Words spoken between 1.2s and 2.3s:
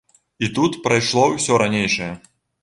ўсё ранейшае.